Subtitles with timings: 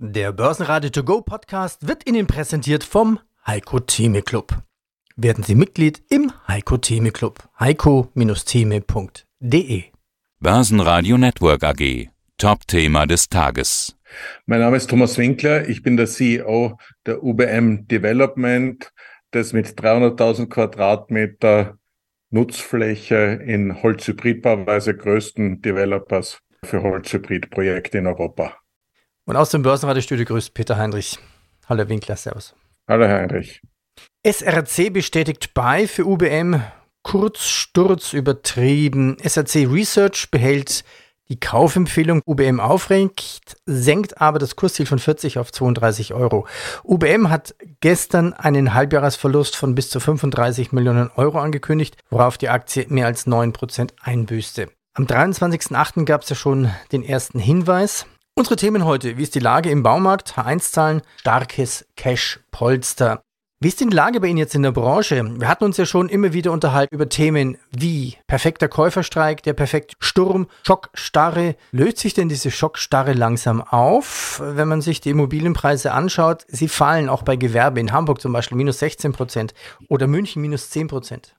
[0.00, 4.62] Der Börsenradio To Go Podcast wird Ihnen präsentiert vom Heiko Theme Club.
[5.16, 7.42] Werden Sie Mitglied im Heiko Theme Club.
[7.58, 9.82] heiko-theme.de
[10.38, 12.10] Börsenradio Network AG.
[12.36, 13.96] Top-Thema des Tages.
[14.46, 15.68] Mein Name ist Thomas Winkler.
[15.68, 18.92] Ich bin der CEO der UBM Development,
[19.32, 21.76] das mit 300.000 Quadratmeter
[22.30, 28.54] Nutzfläche in Holzhybridbauweise größten Developers für Holzhybridprojekte in Europa.
[29.28, 31.18] Und aus dem Börsenradiostudio grüßt Peter Heinrich.
[31.68, 32.54] Hallo Winkler, Servus.
[32.88, 33.60] Hallo Heinrich.
[34.22, 36.62] SRC bestätigt bei für UBM
[37.02, 39.18] Kurzsturz übertrieben.
[39.22, 40.82] SRC Research behält
[41.28, 46.46] die Kaufempfehlung UBM aufrecht, senkt aber das Kursziel von 40 auf 32 Euro.
[46.82, 52.86] UBM hat gestern einen Halbjahresverlust von bis zu 35 Millionen Euro angekündigt, worauf die Aktie
[52.88, 54.70] mehr als 9% einbüßte.
[54.94, 56.06] Am 23.08.
[56.06, 58.06] gab es ja schon den ersten Hinweis.
[58.38, 63.20] Unsere Themen heute, wie ist die Lage im Baumarkt, H1-Zahlen, starkes Cash-Polster.
[63.58, 65.20] Wie ist denn die Lage bei Ihnen jetzt in der Branche?
[65.40, 69.96] Wir hatten uns ja schon immer wieder unterhalten über Themen wie perfekter Käuferstreik, der perfekte
[69.98, 71.56] Sturm, Schockstarre.
[71.72, 74.40] Löst sich denn diese Schockstarre langsam auf?
[74.40, 78.56] Wenn man sich die Immobilienpreise anschaut, sie fallen auch bei Gewerbe in Hamburg zum Beispiel
[78.56, 79.52] minus 16 Prozent
[79.88, 81.34] oder München minus 10 Prozent.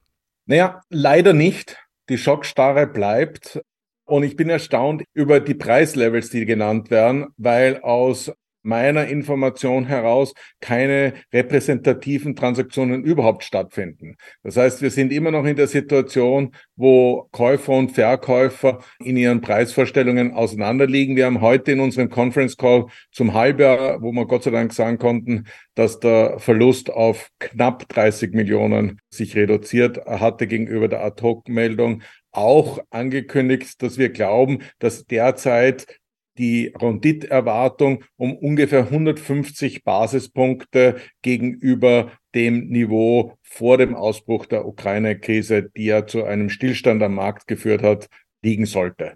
[0.48, 1.78] Naja, leider nicht.
[2.10, 3.62] Die Schockstarre bleibt.
[4.10, 10.34] Und ich bin erstaunt über die Preislevels, die genannt werden, weil aus meiner Information heraus
[10.60, 14.18] keine repräsentativen Transaktionen überhaupt stattfinden.
[14.44, 19.42] Das heißt, wir sind immer noch in der Situation, wo Käufer und Verkäufer in ihren
[19.42, 21.16] Preisvorstellungen auseinanderliegen.
[21.16, 24.98] Wir haben heute in unserem Conference Call zum Halbjahr, wo wir Gott sei Dank sagen
[24.98, 32.02] konnten, dass der Verlust auf knapp 30 Millionen sich reduziert hatte gegenüber der Ad-Hoc-Meldung
[32.32, 36.00] auch angekündigt, dass wir glauben, dass derzeit
[36.38, 45.86] die Renditerwartung um ungefähr 150 Basispunkte gegenüber dem Niveau vor dem Ausbruch der Ukraine-Krise, die
[45.86, 48.08] ja zu einem Stillstand am Markt geführt hat,
[48.42, 49.16] liegen sollte.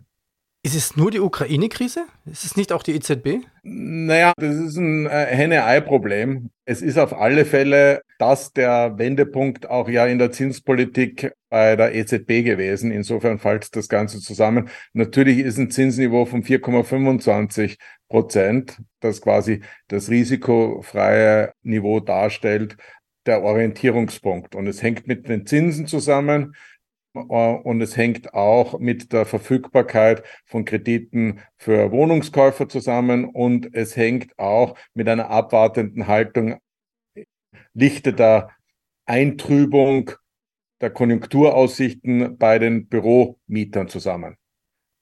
[0.66, 2.06] Ist es nur die Ukraine-Krise?
[2.26, 3.46] Ist es nicht auch die EZB?
[3.64, 6.52] Naja, das ist ein äh, Henne-Ei-Problem.
[6.64, 11.94] Es ist auf alle Fälle das der Wendepunkt auch ja in der Zinspolitik bei der
[11.94, 12.92] EZB gewesen.
[12.92, 14.70] Insofern fällt das Ganze zusammen.
[14.94, 17.76] Natürlich ist ein Zinsniveau von 4,25
[18.08, 22.78] Prozent, das quasi das risikofreie Niveau darstellt,
[23.26, 24.56] der Orientierungspunkt.
[24.56, 26.56] Und es hängt mit den Zinsen zusammen.
[27.14, 34.38] Und es hängt auch mit der Verfügbarkeit von Krediten für Wohnungskäufer zusammen und es hängt
[34.40, 36.58] auch mit einer abwartenden Haltung
[37.74, 38.50] Lichte der
[39.06, 40.12] Eintrübung
[40.82, 44.38] der Konjunkturaussichten bei den Büromietern zusammen.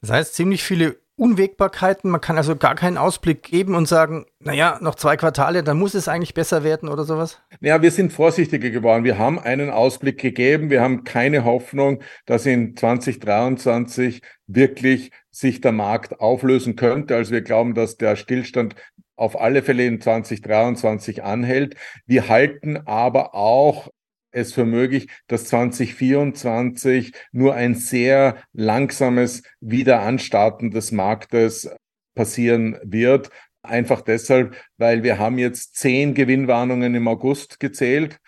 [0.01, 2.09] Das heißt, ziemlich viele Unwägbarkeiten.
[2.09, 5.93] Man kann also gar keinen Ausblick geben und sagen, naja, noch zwei Quartale, dann muss
[5.93, 7.39] es eigentlich besser werden oder sowas?
[7.59, 9.03] Ja, wir sind vorsichtiger geworden.
[9.03, 10.71] Wir haben einen Ausblick gegeben.
[10.71, 17.15] Wir haben keine Hoffnung, dass in 2023 wirklich sich der Markt auflösen könnte.
[17.15, 18.73] Also wir glauben, dass der Stillstand
[19.15, 21.75] auf alle Fälle in 2023 anhält.
[22.07, 23.89] Wir halten aber auch
[24.31, 31.69] es für möglich, dass 2024 nur ein sehr langsames Wiederanstarten des Marktes
[32.15, 33.29] passieren wird.
[33.63, 38.19] Einfach deshalb, weil wir haben jetzt zehn Gewinnwarnungen im August gezählt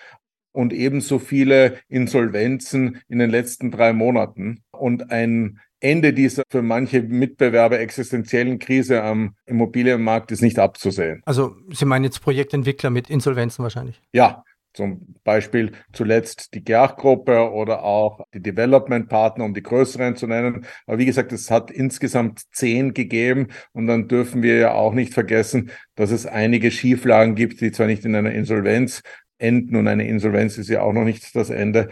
[0.51, 4.63] und ebenso viele Insolvenzen in den letzten drei Monaten.
[4.71, 11.21] Und ein Ende dieser für manche Mitbewerber existenziellen Krise am Immobilienmarkt ist nicht abzusehen.
[11.25, 14.01] Also Sie meinen jetzt Projektentwickler mit Insolvenzen wahrscheinlich?
[14.13, 20.65] Ja, zum Beispiel zuletzt die Gerch-Gruppe oder auch die Development-Partner, um die größeren zu nennen.
[20.87, 23.49] Aber wie gesagt, es hat insgesamt zehn gegeben.
[23.71, 27.87] Und dann dürfen wir ja auch nicht vergessen, dass es einige Schieflagen gibt, die zwar
[27.87, 29.01] nicht in einer Insolvenz
[29.37, 31.89] enden und eine Insolvenz ist ja auch noch nicht das Ende,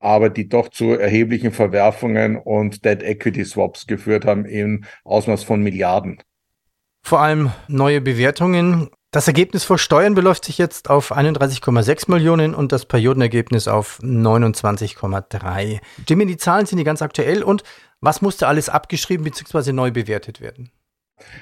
[0.00, 5.62] aber die doch zu erheblichen Verwerfungen und Dead Equity Swaps geführt haben im Ausmaß von
[5.62, 6.22] Milliarden.
[7.02, 12.70] Vor allem neue Bewertungen das Ergebnis vor Steuern beläuft sich jetzt auf 31,6 Millionen und
[12.70, 15.80] das Periodenergebnis auf 29,3.
[16.06, 17.64] Jimmy, die Zahlen sind die ganz aktuell und
[18.00, 19.72] was musste alles abgeschrieben bzw.
[19.72, 20.70] neu bewertet werden?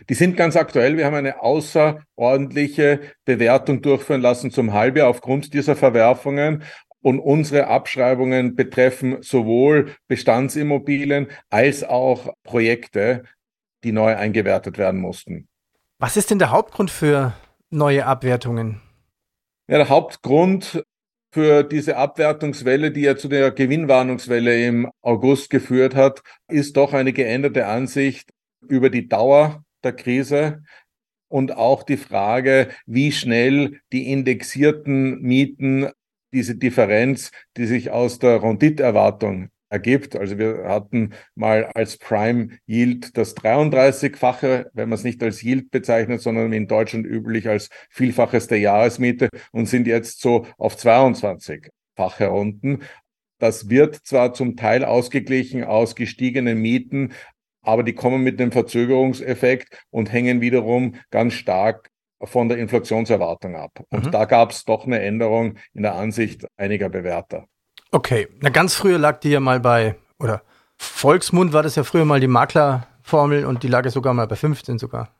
[0.09, 0.97] Die sind ganz aktuell.
[0.97, 6.65] Wir haben eine außerordentliche Bewertung durchführen lassen zum Halbjahr aufgrund dieser Verwerfungen.
[7.01, 13.23] Und unsere Abschreibungen betreffen sowohl Bestandsimmobilien als auch Projekte,
[13.85, 15.47] die neu eingewertet werden mussten.
[16.01, 17.35] Was ist denn der Hauptgrund für
[17.71, 18.81] neue Abwertungen?
[19.69, 20.83] Ja, der Hauptgrund
[21.33, 27.13] für diese Abwertungswelle, die ja zu der Gewinnwarnungswelle im August geführt hat, ist doch eine
[27.13, 28.31] geänderte Ansicht
[28.67, 30.63] über die Dauer der Krise.
[31.29, 35.91] und auch die Frage, wie schnell die indexierten Mieten
[36.33, 40.17] diese Differenz, die sich aus der Renditerwartung ergibt.
[40.17, 45.71] Also wir hatten mal als Prime Yield das 33-fache, wenn man es nicht als Yield
[45.71, 52.29] bezeichnet, sondern in Deutschland üblich als Vielfaches der Jahresmiete und sind jetzt so auf 22-fache
[52.29, 52.81] unten.
[53.39, 57.13] Das wird zwar zum Teil ausgeglichen aus gestiegenen Mieten,
[57.63, 61.91] aber die kommen mit dem Verzögerungseffekt und hängen wiederum ganz stark
[62.23, 63.85] von der Inflationserwartung ab.
[63.91, 64.11] Und mhm.
[64.11, 67.47] da gab es doch eine Änderung in der Ansicht einiger Bewerter.
[67.91, 70.43] Okay, na ganz früher lag die ja mal bei, oder
[70.77, 74.37] Volksmund war das ja früher mal die Maklerformel und die lag ja sogar mal bei
[74.37, 75.15] 15 sogar.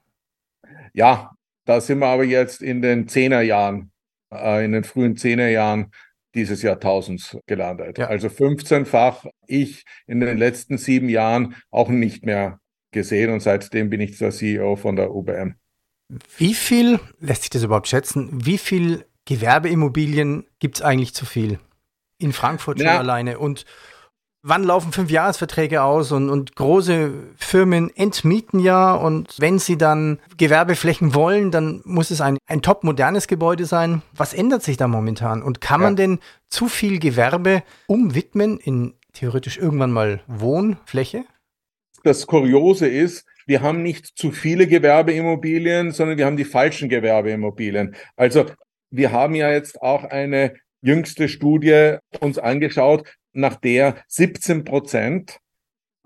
[0.93, 1.33] Ja,
[1.65, 3.91] da sind wir aber jetzt in den Zehnerjahren,
[4.33, 5.93] äh, in den frühen Zehnerjahren
[6.35, 7.99] dieses Jahrtausends gelandet.
[7.99, 8.07] Ja.
[8.07, 12.61] Also 15-fach ich in den letzten sieben Jahren auch nicht mehr
[12.93, 15.55] gesehen und seitdem bin ich der CEO von der UBM.
[16.37, 21.59] Wie viel, lässt sich das überhaupt schätzen, wie viel Gewerbeimmobilien gibt es eigentlich zu viel?
[22.19, 22.99] In Frankfurt schon ja.
[22.99, 23.39] alleine.
[23.39, 23.65] Und
[24.43, 31.15] wann laufen Fünfjahresverträge aus und, und große Firmen entmieten ja und wenn sie dann Gewerbeflächen
[31.15, 34.03] wollen, dann muss es ein, ein top modernes Gebäude sein.
[34.13, 35.43] Was ändert sich da momentan?
[35.43, 35.87] Und kann ja.
[35.87, 36.19] man denn
[36.49, 41.25] zu viel Gewerbe umwidmen in theoretisch irgendwann mal Wohnfläche?
[42.05, 47.97] Das Kuriose ist, wir haben nicht zu viele Gewerbeimmobilien, sondern wir haben die falschen Gewerbeimmobilien.
[48.17, 48.47] Also
[48.91, 55.39] wir haben ja jetzt auch eine jüngste Studie uns angeschaut, nach der 17 Prozent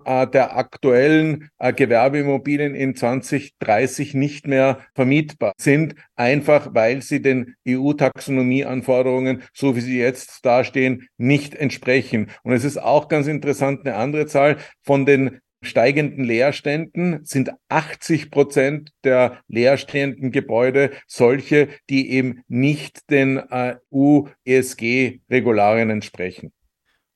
[0.05, 7.55] äh, der aktuellen äh, Gewerbeimmobilien in 2030 nicht mehr vermietbar sind, einfach weil sie den
[7.69, 12.31] EU-Taxonomieanforderungen, so wie sie jetzt dastehen, nicht entsprechen.
[12.43, 18.31] Und es ist auch ganz interessant, eine andere Zahl von den steigenden Leerständen sind 80
[18.31, 26.53] Prozent der leerstehenden Gebäude solche, die eben nicht den EU-ESG-Regularien entsprechen.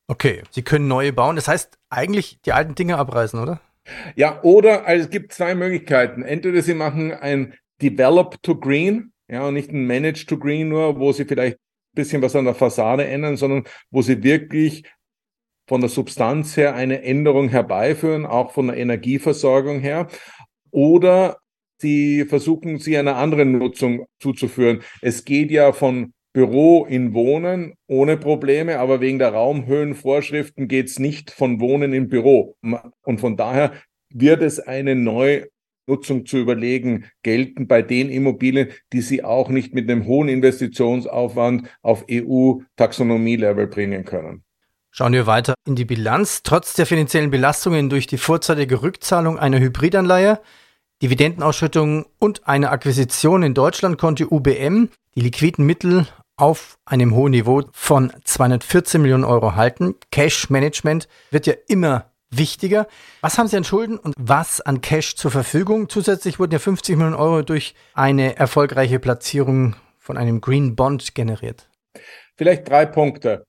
[0.09, 1.37] Okay, Sie können neue bauen.
[1.37, 3.61] Das heißt eigentlich die alten Dinge abreißen, oder?
[4.15, 6.23] Ja, oder also es gibt zwei Möglichkeiten.
[6.23, 10.99] Entweder Sie machen ein Develop to Green, ja, und nicht ein Manage to Green nur,
[10.99, 14.85] wo Sie vielleicht ein bisschen was an der Fassade ändern, sondern wo Sie wirklich
[15.67, 20.09] von der Substanz her eine Änderung herbeiführen, auch von der Energieversorgung her.
[20.71, 21.39] Oder
[21.79, 24.83] sie versuchen, sie einer anderen Nutzung zuzuführen.
[25.03, 30.99] Es geht ja von Büro in Wohnen ohne Probleme, aber wegen der Raumhöhenvorschriften geht es
[30.99, 32.57] nicht von Wohnen in Büro.
[33.03, 33.73] Und von daher
[34.11, 39.91] wird es eine Neunutzung zu überlegen gelten bei den Immobilien, die Sie auch nicht mit
[39.91, 44.46] einem hohen Investitionsaufwand auf EU-Taxonomie-Level bringen können.
[44.99, 46.43] Schauen wir weiter in die Bilanz.
[46.43, 50.41] Trotz der finanziellen Belastungen durch die vorzeitige Rückzahlung einer Hybridanleihe,
[51.03, 56.07] Dividendenausschüttung und einer Akquisition in Deutschland konnte UBM die liquiden Mittel
[56.39, 59.97] auf einem hohen Niveau von 214 Millionen Euro halten.
[60.11, 62.87] Cash Management wird ja immer wichtiger.
[63.21, 65.91] Was haben Sie an Schulden und was an Cash zur Verfügung?
[65.91, 71.69] Zusätzlich wurden ja 50 Millionen Euro durch eine erfolgreiche Platzierung von einem Green Bond generiert.
[72.35, 73.45] Vielleicht drei Punkte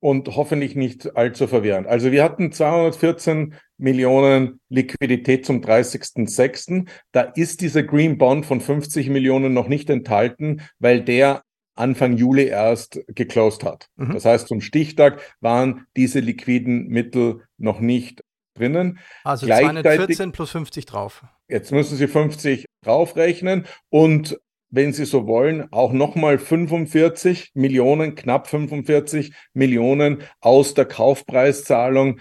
[0.00, 1.86] und hoffentlich nicht allzu verwirrend.
[1.86, 6.88] Also wir hatten 214 Millionen Liquidität zum 30.06.
[7.12, 11.42] Da ist dieser Green Bond von 50 Millionen noch nicht enthalten, weil der
[11.74, 13.88] Anfang Juli erst geclosed hat.
[13.96, 14.14] Mhm.
[14.14, 18.22] Das heißt, zum Stichtag waren diese liquiden Mittel noch nicht
[18.54, 18.98] drinnen.
[19.24, 21.24] Also 214 plus 50 drauf.
[21.48, 24.38] Jetzt müssen Sie 50 draufrechnen und
[24.70, 32.20] wenn Sie so wollen, auch nochmal 45 Millionen, knapp 45 Millionen aus der Kaufpreiszahlung,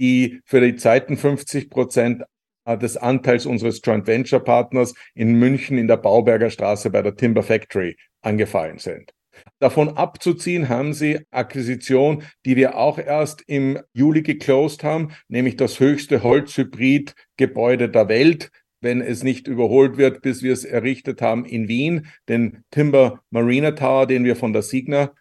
[0.00, 2.24] die für die Zeiten 50 Prozent
[2.66, 7.42] des Anteils unseres Joint Venture Partners in München in der Bauberger Straße bei der Timber
[7.42, 9.12] Factory angefallen sind.
[9.58, 15.80] Davon abzuziehen haben sie Akquisition, die wir auch erst im Juli geclosed haben, nämlich das
[15.80, 18.50] höchste Holzhybrid-Gebäude der Welt,
[18.84, 23.72] wenn es nicht überholt wird, bis wir es errichtet haben in Wien, den Timber Marina
[23.72, 25.12] Tower, den wir von der Signa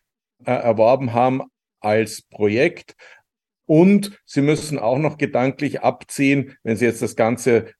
[0.45, 1.41] äh, erworben haben
[1.79, 2.95] als Projekt.
[3.65, 7.73] Und Sie müssen auch noch gedanklich abziehen, wenn Sie jetzt das ganze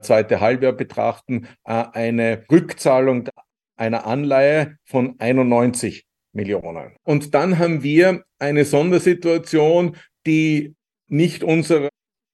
[0.00, 3.28] zweite Halbjahr betrachten, äh, eine Rückzahlung
[3.76, 6.96] einer Anleihe von 91 Millionen.
[7.02, 10.74] Und dann haben wir eine Sondersituation, die
[11.08, 11.88] nicht unserer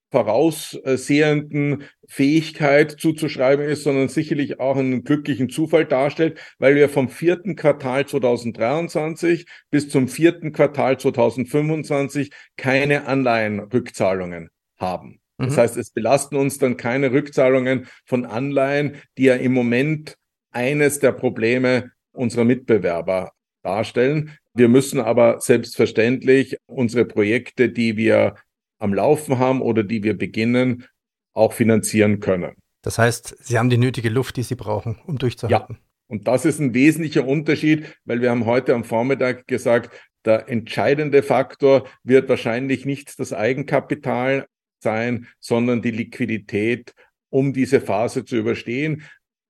[0.09, 7.55] voraussehenden Fähigkeit zuzuschreiben ist, sondern sicherlich auch einen glücklichen Zufall darstellt, weil wir vom vierten
[7.55, 15.19] Quartal 2023 bis zum vierten Quartal 2025 keine Anleihenrückzahlungen haben.
[15.37, 15.57] Das mhm.
[15.57, 20.17] heißt, es belasten uns dann keine Rückzahlungen von Anleihen, die ja im Moment
[20.51, 24.37] eines der Probleme unserer Mitbewerber darstellen.
[24.53, 28.35] Wir müssen aber selbstverständlich unsere Projekte, die wir
[28.79, 30.85] am Laufen haben oder die wir beginnen,
[31.33, 32.55] auch finanzieren können.
[32.81, 35.75] Das heißt, Sie haben die nötige Luft, die Sie brauchen, um durchzuhalten.
[35.75, 35.81] Ja.
[36.07, 39.91] Und das ist ein wesentlicher Unterschied, weil wir haben heute am Vormittag gesagt,
[40.25, 44.47] der entscheidende Faktor wird wahrscheinlich nicht das Eigenkapital
[44.79, 46.93] sein, sondern die Liquidität,
[47.29, 49.03] um diese Phase zu überstehen.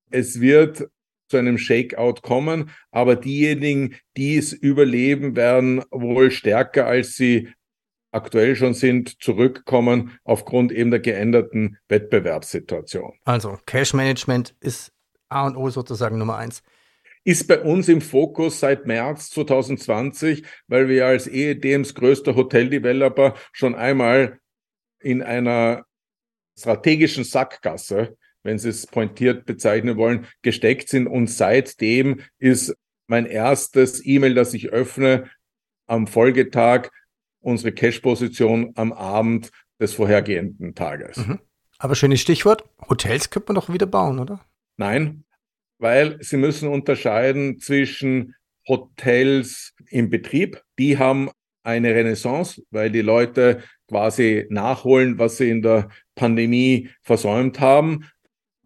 [0.10, 0.88] Es wird
[1.29, 7.50] zu einem Shakeout kommen, aber diejenigen, die es überleben, werden wohl stärker als sie
[8.12, 13.14] aktuell schon sind, zurückkommen aufgrund eben der geänderten Wettbewerbssituation.
[13.26, 14.92] Also Cash Management ist
[15.30, 16.64] A und O sozusagen Nummer eins.
[17.24, 23.76] Ist bei uns im Fokus seit März 2020, weil wir als EEDMs größter Hoteldeveloper schon
[23.76, 24.40] einmal
[25.02, 25.86] in einer
[26.58, 31.08] strategischen Sackgasse, wenn Sie es pointiert bezeichnen wollen, gesteckt sind.
[31.08, 32.74] Und seitdem ist
[33.08, 35.30] mein erstes E-Mail, das ich öffne,
[35.86, 36.90] am Folgetag
[37.48, 41.16] unsere Cash-Position am Abend des vorhergehenden Tages.
[41.16, 41.39] Mhm.
[41.80, 44.46] Aber schönes Stichwort, Hotels könnte man doch wieder bauen, oder?
[44.75, 45.24] Nein,
[45.80, 48.36] weil Sie müssen unterscheiden zwischen
[48.68, 51.30] Hotels im Betrieb, die haben
[51.63, 58.10] eine Renaissance, weil die Leute quasi nachholen, was sie in der Pandemie versäumt haben.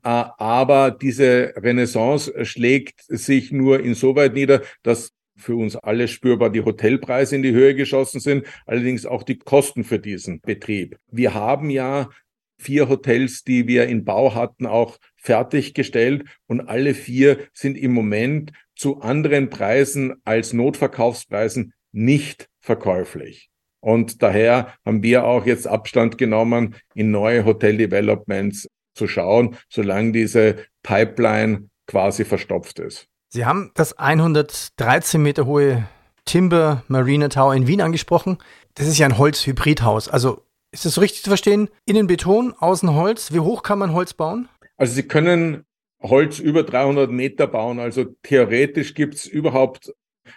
[0.03, 6.63] Äh, aber diese Renaissance schlägt sich nur insoweit nieder, dass für uns alle spürbar die
[6.63, 10.97] Hotelpreise in die Höhe geschossen sind, allerdings auch die Kosten für diesen Betrieb.
[11.11, 12.09] Wir haben ja
[12.59, 18.51] vier Hotels, die wir in Bau hatten, auch fertiggestellt und alle vier sind im Moment
[18.75, 23.50] zu anderen Preisen als Notverkaufspreisen nicht verkäuflich.
[23.79, 30.65] Und daher haben wir auch jetzt Abstand genommen, in neue Hotel-Developments zu schauen, solange diese
[30.83, 33.07] Pipeline quasi verstopft ist.
[33.33, 35.88] Sie haben das 113 Meter hohe
[36.25, 38.38] Timber Marina Tower in Wien angesprochen.
[38.73, 40.09] Das ist ja ein Holzhybridhaus.
[40.09, 41.69] Also ist das so richtig zu verstehen?
[41.85, 43.31] Innen Beton, außen Holz.
[43.31, 44.50] Wie hoch kann man Holz bauen?
[44.75, 45.63] Also Sie können
[46.01, 47.79] Holz über 300 Meter bauen.
[47.79, 49.93] Also theoretisch gibt es überhaupt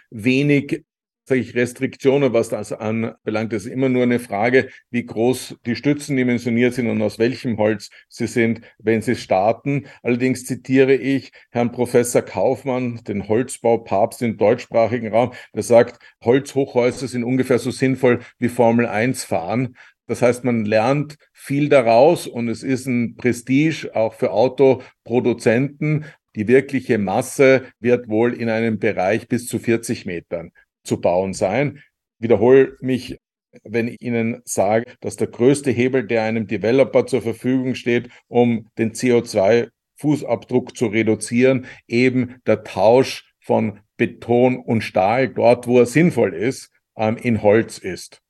[0.09, 0.85] wenig
[1.27, 3.51] sage ich, Restriktionen, was das anbelangt.
[3.51, 7.57] Es ist immer nur eine Frage, wie groß die Stützen dimensioniert sind und aus welchem
[7.57, 9.87] Holz sie sind, wenn sie starten.
[10.03, 17.23] Allerdings zitiere ich Herrn Professor Kaufmann, den Holzbaupapst im deutschsprachigen Raum, der sagt, Holzhochhäuser sind
[17.23, 19.75] ungefähr so sinnvoll wie Formel 1 fahren.
[20.07, 26.05] Das heißt, man lernt viel daraus und es ist ein Prestige auch für Autoproduzenten.
[26.35, 30.51] Die wirkliche Masse wird wohl in einem Bereich bis zu 40 Metern
[30.85, 31.81] zu bauen sein.
[32.19, 33.17] Wiederhole mich,
[33.63, 38.69] wenn ich Ihnen sage, dass der größte Hebel, der einem Developer zur Verfügung steht, um
[38.77, 46.33] den CO2-Fußabdruck zu reduzieren, eben der Tausch von Beton und Stahl dort, wo er sinnvoll
[46.33, 48.21] ist, ähm, in Holz ist.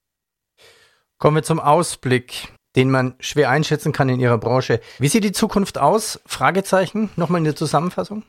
[1.17, 4.81] Kommen wir zum Ausblick, den man schwer einschätzen kann in Ihrer Branche.
[4.99, 6.21] Wie sieht die Zukunft aus?
[6.25, 7.09] Fragezeichen.
[7.15, 8.23] Nochmal in der Zusammenfassung.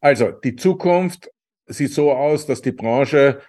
[0.00, 1.30] Also, die Zukunft
[1.66, 3.40] sieht so aus, dass die Branche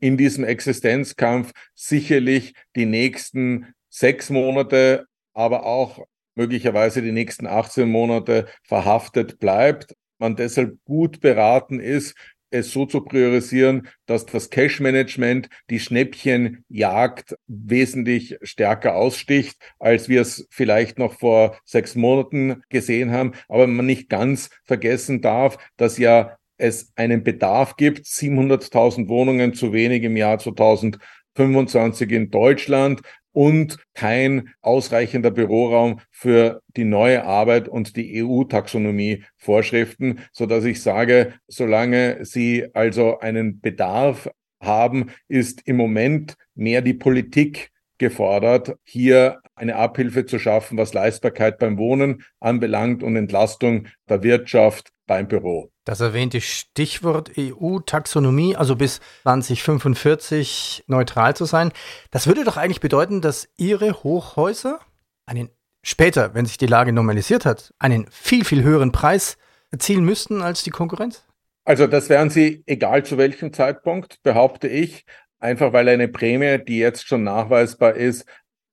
[0.00, 8.46] in diesem Existenzkampf sicherlich die nächsten sechs Monate, aber auch möglicherweise die nächsten 18 Monate
[8.62, 9.94] verhaftet bleibt.
[10.18, 12.14] Man deshalb gut beraten ist,
[12.50, 20.46] es so zu priorisieren, dass das Cash-Management die Schnäppchenjagd wesentlich stärker aussticht, als wir es
[20.50, 23.32] vielleicht noch vor sechs Monaten gesehen haben.
[23.48, 29.72] Aber man nicht ganz vergessen darf, dass ja es einen Bedarf gibt, 700.000 Wohnungen zu
[29.72, 37.96] wenig im Jahr 2025 in Deutschland und kein ausreichender Büroraum für die neue Arbeit und
[37.96, 44.30] die EU-Taxonomie-Vorschriften, so dass ich sage, solange Sie also einen Bedarf
[44.62, 51.58] haben, ist im Moment mehr die Politik gefordert, hier eine Abhilfe zu schaffen, was Leistbarkeit
[51.58, 55.70] beim Wohnen anbelangt und Entlastung der Wirtschaft beim Büro.
[55.84, 61.72] Das erwähnte Stichwort EU-Taxonomie, also bis 2045 neutral zu sein,
[62.10, 64.80] das würde doch eigentlich bedeuten, dass Ihre Hochhäuser
[65.26, 65.50] einen
[65.82, 69.38] später, wenn sich die Lage normalisiert hat, einen viel, viel höheren Preis
[69.70, 71.24] erzielen müssten als die Konkurrenz?
[71.64, 75.04] Also das wären sie, egal zu welchem Zeitpunkt, behaupte ich,
[75.38, 78.24] einfach weil eine Prämie, die jetzt schon nachweisbar ist,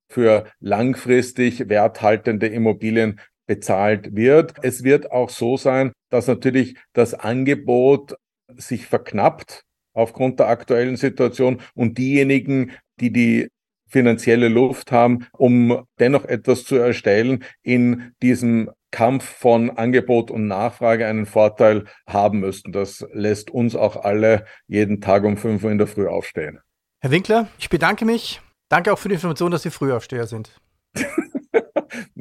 [0.09, 4.53] für langfristig werthaltende Immobilien bezahlt wird.
[4.61, 8.15] Es wird auch so sein, dass natürlich das Angebot
[8.55, 13.49] sich verknappt aufgrund der aktuellen Situation und diejenigen, die die
[13.87, 21.05] finanzielle Luft haben, um dennoch etwas zu erstellen, in diesem Kampf von Angebot und Nachfrage
[21.07, 22.71] einen Vorteil haben müssten.
[22.71, 26.59] Das lässt uns auch alle jeden Tag um 5 Uhr in der Früh aufstehen.
[27.01, 28.41] Herr Winkler, ich bedanke mich.
[28.69, 30.51] Danke auch für die Information, dass Sie Frühaufsteher sind.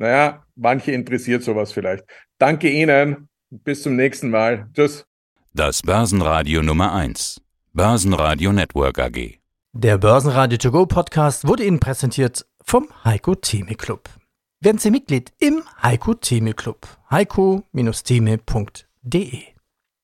[0.03, 2.05] naja, manche interessiert sowas vielleicht.
[2.39, 3.29] Danke Ihnen.
[3.51, 4.69] Bis zum nächsten Mal.
[4.75, 5.07] Tschüss.
[5.55, 7.41] Das Börsenradio Nummer 1.
[7.73, 9.39] Börsenradio Network AG.
[9.73, 14.09] Der Börsenradio To Go Podcast wurde Ihnen präsentiert vom Heiko Theme Club.
[14.61, 16.89] Werden Sie Mitglied im Heiko Theme Club.
[17.11, 19.52] heiko-theme.de